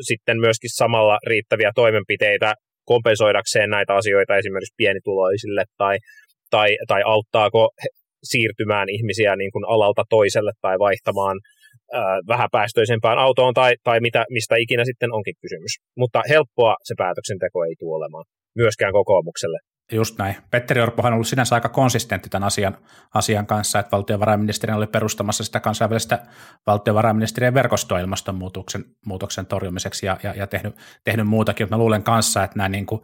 [0.00, 5.98] sitten myöskin samalla riittäviä toimenpiteitä kompensoidakseen näitä asioita esimerkiksi pienituloisille tai,
[6.50, 7.70] tai, tai auttaako
[8.24, 11.38] siirtymään ihmisiä niin kuin alalta toiselle tai vaihtamaan
[12.28, 15.72] vähäpäästöisempään autoon tai, tai mitä, mistä ikinä sitten onkin kysymys.
[15.96, 18.24] Mutta helppoa se päätöksenteko ei tule olemaan
[18.56, 19.58] myöskään kokoomukselle.
[19.92, 20.36] Just näin.
[20.50, 22.78] Petteri Orpohan on ollut sinänsä aika konsistentti tämän asian,
[23.14, 26.18] asian kanssa, että valtiovarainministeriö oli perustamassa sitä kansainvälistä
[26.66, 32.56] valtiovarainministeriön verkostoa ilmastonmuutoksen muutoksen torjumiseksi ja, ja, ja tehnyt, tehnyt muutakin, mä luulen kanssa, että
[32.56, 33.00] nämä niin kuin,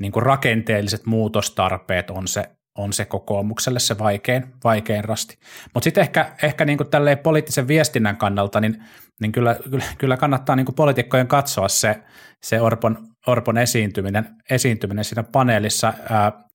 [0.00, 5.38] niin kuin rakenteelliset muutostarpeet on se, on se kokoomukselle se vaikein, vaikein rasti.
[5.74, 6.88] Mutta sitten ehkä, ehkä niin kuin
[7.22, 8.84] poliittisen viestinnän kannalta, niin,
[9.20, 9.56] niin kyllä,
[9.98, 12.02] kyllä, kannattaa niin kuin poliitikkojen katsoa se,
[12.42, 15.92] se Orpon, Orpon esiintyminen, esiintyminen siinä paneelissa.
[16.10, 16.46] Ää,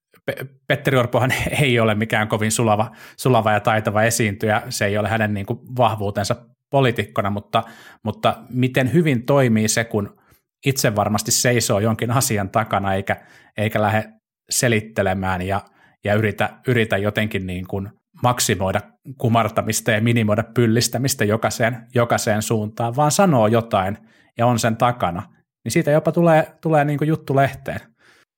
[0.67, 1.31] Petteri Orpohan
[1.61, 5.59] ei ole mikään kovin sulava, sulava ja taitava esiintyjä, se ei ole hänen niin kuin
[5.77, 6.35] vahvuutensa
[6.69, 7.63] poliitikkona, mutta,
[8.03, 10.21] mutta miten hyvin toimii se, kun
[10.65, 13.15] itse varmasti seisoo jonkin asian takana eikä,
[13.57, 14.13] eikä lähde
[14.49, 15.61] selittelemään ja,
[16.03, 17.89] ja yritä, yritä jotenkin niin kuin
[18.23, 18.81] maksimoida
[19.17, 23.97] kumartamista ja minimoida pyllistämistä jokaiseen, jokaiseen suuntaan, vaan sanoo jotain
[24.37, 25.23] ja on sen takana,
[25.63, 27.79] niin siitä jopa tulee, tulee niin kuin juttu lehteen.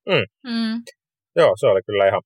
[0.09, 0.51] Mm.
[0.51, 0.81] Mm.
[1.35, 2.21] Joo, se oli kyllä ihan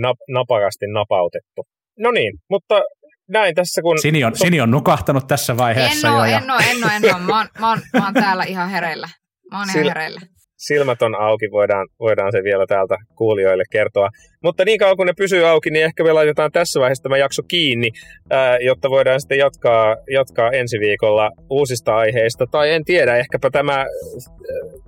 [0.00, 1.62] nap- napakasti napautettu.
[1.98, 2.82] No niin, mutta
[3.28, 3.98] näin tässä kun...
[3.98, 6.36] Sini on, Sini on nukahtanut tässä vaiheessa en oo, jo.
[6.36, 7.22] En ole, en ole, en ole.
[7.22, 9.08] Mä oon, mä oon, mä oon täällä ihan hereillä.
[9.50, 10.20] Mä oon ihan hereillä
[10.66, 14.08] silmät on auki, voidaan, voidaan se vielä täältä kuulijoille kertoa.
[14.44, 17.42] Mutta niin kauan kun ne pysyy auki, niin ehkä me laitetaan tässä vaiheessa tämä jakso
[17.48, 17.90] kiinni,
[18.30, 22.46] ää, jotta voidaan sitten jatkaa, jatkaa ensi viikolla uusista aiheista.
[22.50, 23.86] Tai en tiedä, ehkäpä tämä ää,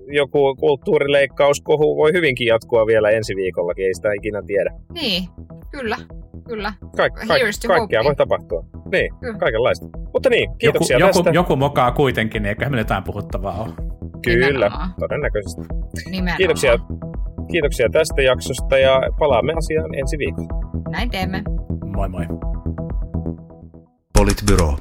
[0.07, 4.71] joku kulttuurileikkauskohu voi hyvinkin jatkua vielä ensi viikollakin, ei sitä ikinä tiedä.
[4.93, 5.25] Niin,
[5.71, 5.97] kyllä,
[6.49, 6.73] kyllä.
[6.97, 8.65] Kaik, kaik, kaikkea voi tapahtua.
[8.93, 9.39] Niin, kyllä.
[9.39, 9.87] kaikenlaista.
[10.13, 11.31] Mutta niin, kiitoksia joku, tästä.
[11.31, 14.04] Joku, joku mokaa kuitenkin, niin eiköhän meillä jotain puhuttavaa ole.
[14.25, 14.95] Kyllä, Nimenomaan.
[15.01, 15.61] todennäköisesti.
[16.11, 16.37] Nimenomaan.
[16.37, 16.79] Kiitoksia,
[17.53, 20.83] kiitoksia tästä jaksosta ja palaamme asiaan ensi viikolla.
[20.91, 21.43] Näin teemme.
[21.97, 22.27] Moi moi.
[24.19, 24.77] Politbyro.